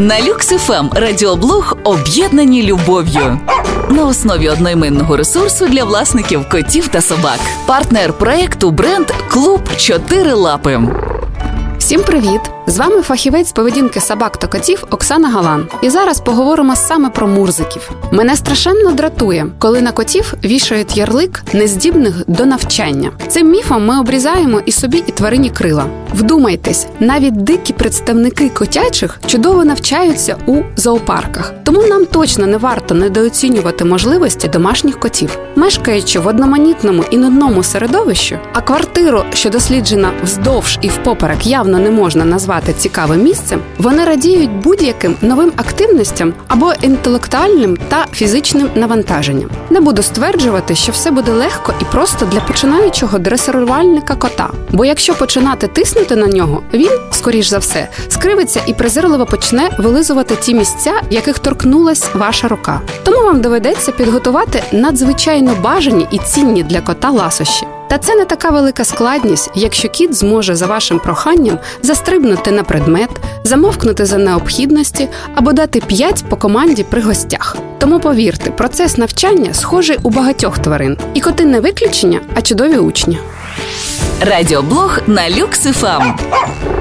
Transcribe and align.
На 0.00 0.20
люкс 0.20 0.48
ФМ 0.48 0.88
радіоблог 0.92 1.76
об'єднані 1.84 2.62
любов'ю 2.62 3.38
на 3.90 4.06
основі 4.06 4.48
одноіменного 4.48 5.16
ресурсу 5.16 5.66
для 5.66 5.84
власників 5.84 6.48
котів 6.48 6.88
та 6.88 7.00
собак. 7.00 7.38
Партнер 7.66 8.12
проекту 8.12 8.70
бренд 8.70 9.06
Клуб 9.28 9.60
Чотири 9.76 10.32
Лапи. 10.32 10.80
Всім 11.78 12.02
привіт! 12.02 12.40
З 12.70 12.78
вами 12.78 13.02
фахівець 13.02 13.52
поведінки 13.52 14.00
собак 14.00 14.36
та 14.36 14.46
котів 14.46 14.84
Оксана 14.90 15.28
Галан. 15.28 15.66
І 15.82 15.90
зараз 15.90 16.20
поговоримо 16.20 16.76
саме 16.76 17.10
про 17.10 17.26
мурзиків. 17.26 17.90
Мене 18.10 18.36
страшенно 18.36 18.92
дратує, 18.92 19.46
коли 19.58 19.80
на 19.80 19.92
котів 19.92 20.34
вішають 20.44 20.96
ярлик 20.96 21.42
нездібних 21.52 22.14
до 22.26 22.46
навчання. 22.46 23.10
Цим 23.28 23.50
міфом 23.50 23.86
ми 23.86 24.00
обрізаємо 24.00 24.60
і 24.66 24.72
собі, 24.72 25.04
і 25.06 25.12
тварині 25.12 25.50
крила. 25.50 25.84
Вдумайтесь, 26.14 26.86
навіть 27.00 27.36
дикі 27.36 27.72
представники 27.72 28.48
котячих 28.48 29.20
чудово 29.26 29.64
навчаються 29.64 30.36
у 30.46 30.62
зоопарках. 30.76 31.54
Тому 31.64 31.82
нам 31.86 32.06
точно 32.06 32.46
не 32.46 32.56
варто 32.56 32.94
недооцінювати 32.94 33.84
можливості 33.84 34.48
домашніх 34.48 35.00
котів, 35.00 35.38
мешкаючи 35.56 36.18
в 36.18 36.26
одноманітному 36.26 37.04
і 37.10 37.16
нудному 37.16 37.62
середовищі, 37.62 38.38
а 38.52 38.60
квартиру, 38.60 39.24
що 39.34 39.50
досліджена 39.50 40.10
вздовж 40.22 40.78
і 40.82 40.88
впоперек, 40.88 41.46
явно 41.46 41.78
не 41.78 41.90
можна 41.90 42.24
назвати 42.24 42.59
цікавим 42.72 43.22
місцем. 43.22 43.60
Вони 43.78 44.04
радіють 44.04 44.50
будь-яким 44.50 45.16
новим 45.20 45.52
активностям 45.56 46.32
або 46.48 46.72
інтелектуальним 46.82 47.78
та 47.88 48.06
фізичним 48.12 48.68
навантаженням. 48.74 49.50
Не 49.70 49.80
буду 49.80 50.02
стверджувати, 50.02 50.74
що 50.74 50.92
все 50.92 51.10
буде 51.10 51.32
легко 51.32 51.74
і 51.80 51.84
просто 51.84 52.26
для 52.26 52.40
починаючого 52.40 53.18
дресирувальника 53.18 54.14
кота. 54.14 54.50
Бо 54.70 54.84
якщо 54.84 55.14
починати 55.14 55.66
тиснути 55.66 56.16
на 56.16 56.26
нього, 56.26 56.62
він, 56.74 56.90
скоріш 57.10 57.46
за 57.46 57.58
все, 57.58 57.88
скривиться 58.08 58.60
і 58.66 58.74
презирливо 58.74 59.26
почне 59.26 59.70
вилизувати 59.78 60.36
ті 60.36 60.54
місця, 60.54 60.92
яких 61.10 61.38
торкнулась 61.38 62.14
ваша 62.14 62.48
рука. 62.48 62.80
Тому 63.02 63.24
вам 63.24 63.40
доведеться 63.40 63.92
підготувати 63.92 64.62
надзвичайно 64.72 65.54
бажані 65.62 66.06
і 66.10 66.18
цінні 66.18 66.62
для 66.62 66.80
кота 66.80 67.10
ласощі. 67.10 67.66
Та 67.90 67.98
це 67.98 68.14
не 68.14 68.24
така 68.24 68.50
велика 68.50 68.84
складність, 68.84 69.50
якщо 69.54 69.88
кіт 69.88 70.14
зможе 70.14 70.54
за 70.54 70.66
вашим 70.66 70.98
проханням 70.98 71.58
застрибнути 71.82 72.50
на 72.50 72.62
предмет, 72.62 73.10
замовкнути 73.44 74.06
за 74.06 74.18
необхідності 74.18 75.08
або 75.34 75.52
дати 75.52 75.80
п'ять 75.80 76.24
по 76.28 76.36
команді 76.36 76.82
при 76.90 77.02
гостях. 77.02 77.56
Тому 77.78 78.00
повірте, 78.00 78.50
процес 78.50 78.98
навчання 78.98 79.54
схожий 79.54 79.98
у 80.02 80.10
багатьох 80.10 80.58
тварин, 80.58 80.96
і 81.14 81.20
коти 81.20 81.44
не 81.44 81.60
виключення, 81.60 82.20
а 82.34 82.42
чудові 82.42 82.76
учні. 82.76 83.18
Радіоблог 84.20 84.98
на 85.06 85.30
люкс 85.30 85.60
ФМ. 85.60 86.02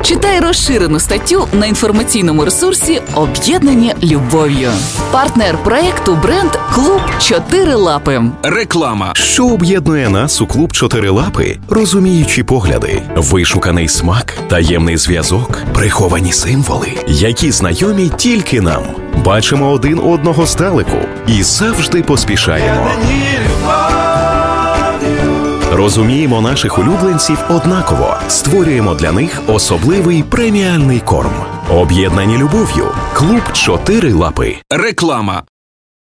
Читай 0.01 0.39
розширену 0.39 0.99
статтю 0.99 1.47
на 1.53 1.65
інформаційному 1.65 2.45
ресурсі 2.45 3.01
Об'єднані 3.15 3.93
любов'ю. 4.03 4.71
Партнер 5.11 5.57
проекту 5.63 6.15
бренд 6.23 6.51
Клуб 6.73 7.01
Чотири 7.19 7.75
Лапи. 7.75 8.21
Реклама. 8.43 9.13
Що 9.15 9.47
об'єднує 9.47 10.09
нас 10.09 10.41
у 10.41 10.47
клуб 10.47 10.73
Чотирилапи? 10.73 11.57
Розуміючі 11.69 12.43
погляди, 12.43 13.01
вишуканий 13.15 13.87
смак, 13.87 14.33
таємний 14.47 14.97
зв'язок, 14.97 15.61
приховані 15.73 16.31
символи, 16.31 16.91
які 17.07 17.51
знайомі 17.51 18.11
тільки 18.17 18.61
нам. 18.61 18.83
Бачимо 19.25 19.71
один 19.71 19.99
одного 19.99 20.45
здалеку 20.45 20.97
і 21.27 21.43
завжди 21.43 22.03
поспішаємо. 22.03 22.91
Розуміємо 25.71 26.41
наших 26.41 26.79
улюбленців 26.79 27.37
однаково, 27.49 28.15
створюємо 28.27 28.95
для 28.95 29.11
них 29.11 29.41
особливий 29.47 30.23
преміальний 30.23 30.99
корм. 30.99 31.33
Об'єднані 31.69 32.37
любов'ю. 32.37 32.85
Клуб 33.13 33.41
Чотири 33.53 34.13
Лапи. 34.13 34.55
Реклама. 34.69 35.43